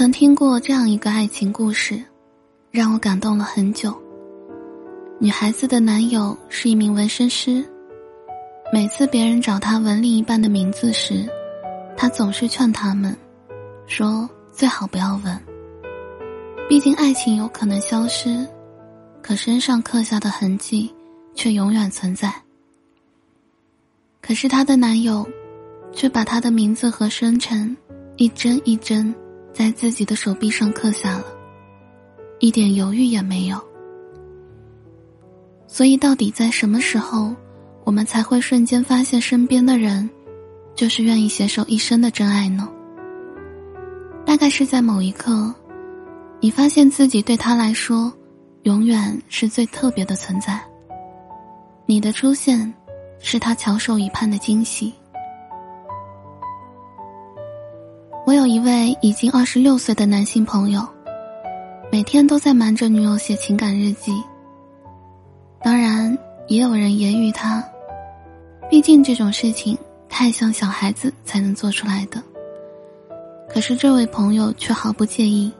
[0.00, 2.02] 曾听过这样一个爱情故事，
[2.70, 3.94] 让我感动了很久。
[5.18, 7.62] 女孩子的男友是一名纹身师，
[8.72, 11.28] 每次别人找他纹另一半的名字时，
[11.98, 13.14] 他总是劝他们，
[13.86, 15.38] 说最好不要纹。
[16.66, 18.48] 毕竟爱情有可能消失，
[19.20, 20.90] 可身上刻下的痕迹
[21.34, 22.34] 却永远存在。
[24.22, 25.28] 可是她的男友，
[25.92, 27.76] 却把她的名字和生辰
[28.16, 29.14] 一针一针
[29.60, 31.24] 在自己的手臂上刻下了，
[32.38, 33.62] 一点犹豫也没有。
[35.66, 37.36] 所以，到底在什么时候，
[37.84, 40.08] 我们才会瞬间发现身边的人，
[40.74, 42.66] 就是愿意携手一生的真爱呢？
[44.24, 45.54] 大概是在某一刻，
[46.40, 48.10] 你发现自己对他来说，
[48.62, 50.58] 永远是最特别的存在。
[51.84, 52.72] 你的出现，
[53.18, 54.94] 是他翘首以盼的惊喜。
[58.50, 60.84] 一位已经二十六岁的男性朋友，
[61.88, 64.12] 每天都在瞒着女友写情感日记。
[65.62, 67.62] 当然，也有人揶揄他，
[68.68, 72.20] 毕竟这种事情太像小孩子才能做出来的。
[73.48, 75.52] 可是这位朋友却毫不介意。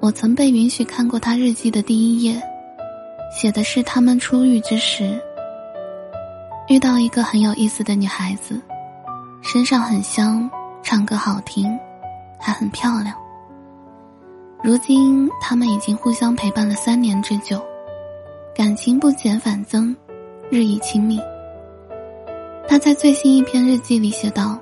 [0.00, 2.42] 我曾被允许看过他日记的第一页，
[3.32, 5.16] 写的是他们初遇之时，
[6.66, 8.60] 遇到一个很有意思的女孩子，
[9.40, 10.50] 身上很香，
[10.82, 11.78] 唱歌好听，
[12.38, 13.14] 还很漂亮。
[14.62, 17.58] 如今他们已经互相陪伴了三年之久。
[18.52, 19.96] 感情不减反增，
[20.50, 21.18] 日益亲密。
[22.68, 24.58] 他在最新一篇日记里写道：“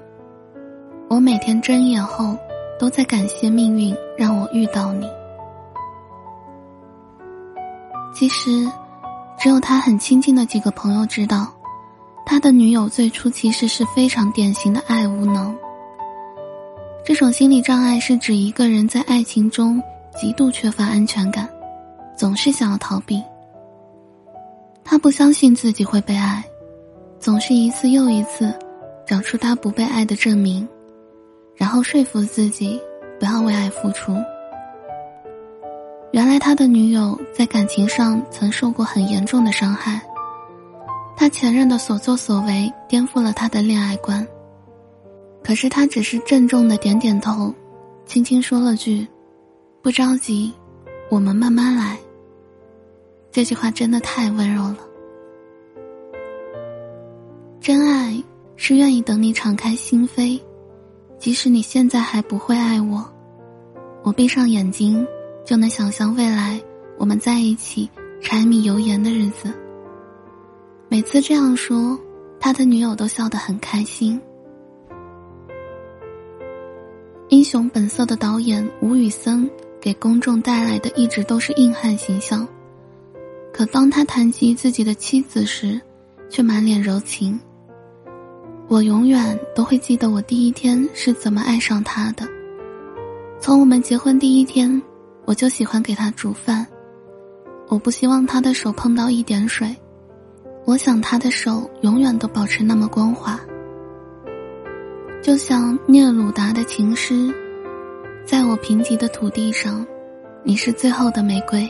[1.09, 2.37] 我每天睁眼后，
[2.79, 5.09] 都在感谢命运让我遇到你。”
[8.15, 8.71] 其实，
[9.39, 11.49] 只有他很亲近的几个朋友知道，
[12.25, 15.57] 他的女友最初其实是非常典型的爱无能。
[17.09, 19.83] 这种心理障碍是指一个人在爱情中
[20.21, 21.49] 极度缺乏安全感，
[22.15, 23.25] 总是想要逃避。
[24.85, 26.45] 他不相信自己会被爱，
[27.19, 28.55] 总是一次又一次
[29.07, 30.69] 找出他不被爱的证明，
[31.57, 32.79] 然后说服自己
[33.19, 34.15] 不要为爱付出。
[36.13, 39.99] 原来他的女友在感情上曾受过很严重的伤害，
[41.17, 44.29] 他前任的所作所为颠覆了他的恋爱观。
[45.49, 47.55] 可是他只是郑重的点点头，
[48.05, 49.09] 轻轻说了句
[49.81, 50.53] ：“不着急，
[51.09, 51.99] 我们慢慢来。”
[53.33, 54.77] 这句话真的太温柔了。
[57.63, 58.23] 真爱
[58.57, 60.39] 是愿意等你敞开心扉，
[61.19, 63.03] 即使你现在还不会爱我，
[64.03, 65.03] 我闭上眼睛
[65.47, 66.61] 就能想象未来
[66.99, 67.89] 我们在一起
[68.21, 69.51] 柴米油盐的日子。
[70.91, 71.99] 每次这样说，
[72.39, 74.21] 他的女友都笑得很开心。
[77.31, 82.49] 英雄本色的导演吴宇森给公众带来的一直都是硬汉形象。
[83.53, 85.79] 可当他谈及自己的妻子时，
[86.31, 87.39] 却满脸柔情。
[88.67, 92.27] 我永远都会记得我第一天是怎么爱上他的。
[93.39, 94.81] 从我们结婚第一天，
[95.27, 96.67] 我就喜欢给他煮饭。
[97.69, 99.77] 我不希望他的手碰到一点水，
[100.65, 103.39] 我想他的手永远都保持那么光滑。
[105.29, 107.31] 就像聂鲁达的情诗，
[108.25, 109.87] 在我贫瘠的土地上，
[110.43, 111.69] 你是最后的玫瑰。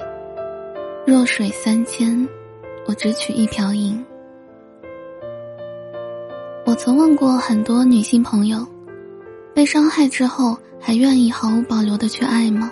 [1.04, 2.28] 弱水三千，
[2.86, 4.00] 我只取一瓢饮。
[6.64, 8.64] 我曾问过很多女性朋友，
[9.52, 12.70] 被伤害之后还愿意毫无保留的去爱吗？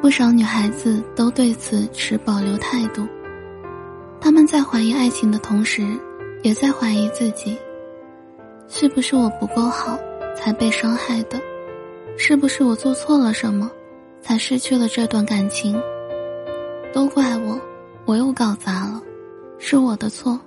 [0.00, 3.06] 不少女孩子都对此持保留态度。
[4.22, 5.86] 她们在怀疑爱情的同时，
[6.42, 7.58] 也在怀疑自己：
[8.68, 9.98] 是不是我不够好
[10.36, 11.40] 才被伤害的？
[12.18, 13.70] 是不是我做错了什么，
[14.22, 15.80] 才失去了这段感情？
[16.92, 17.60] 都怪我，
[18.06, 19.02] 我又搞砸了，
[19.58, 20.40] 是我的错。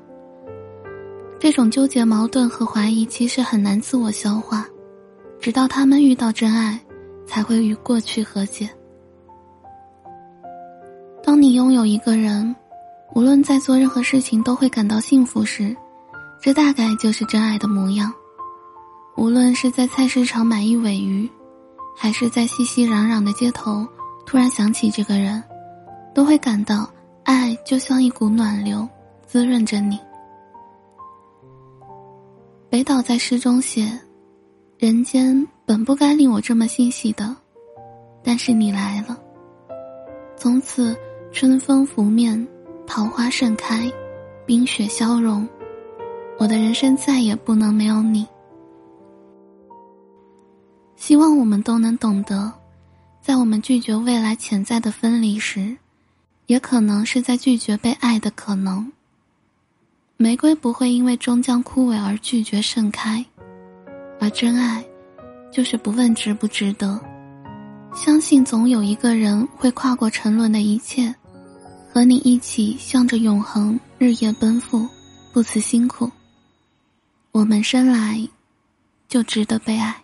[1.38, 4.68] 这种纠结、矛盾和怀疑其实很难自我消化，
[5.40, 6.80] 直到他们遇到真爱，
[7.26, 8.70] 才会与过去和解。
[11.24, 12.56] 当你拥有一个人，
[13.14, 15.76] 无论在做任何事情都会感到幸福时，
[16.42, 18.12] 这大概就是真爱的模样。
[19.20, 21.30] 无论是在菜市场买一尾鱼，
[21.94, 23.86] 还是在熙熙攘攘的街头
[24.26, 25.44] 突然想起这个人。
[26.12, 26.90] 都会感到
[27.24, 28.88] 爱就像一股暖流，
[29.28, 30.00] 滋润着你。
[32.70, 33.88] 北岛在诗中写
[34.80, 37.36] ：“人间本不该令我这么欣喜的，
[38.24, 39.18] 但是你来了。
[40.36, 40.98] 从此
[41.32, 42.48] 春风拂面，
[42.88, 43.90] 桃花盛开，
[44.46, 45.48] 冰雪消融，
[46.38, 48.26] 我的人生再也不能没有你。”
[51.10, 52.54] 希望我们都能懂得，
[53.20, 55.76] 在我们拒绝未来潜在的分离时，
[56.46, 58.92] 也可能是在拒绝被爱的可能。
[60.18, 63.26] 玫瑰不会因为终将枯萎而拒绝盛开，
[64.20, 64.86] 而真爱，
[65.52, 67.02] 就是不问值不值得，
[67.96, 71.12] 相信总有一个人会跨过沉沦的一切，
[71.92, 74.88] 和你一起向着永恒日夜奔赴，
[75.34, 76.08] 不辞辛苦。
[77.32, 78.30] 我们生来，
[79.08, 79.96] 就值得被爱。